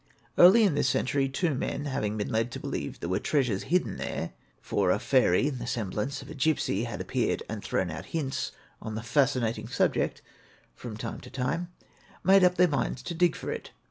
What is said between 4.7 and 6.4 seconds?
a fairy in the semblance of a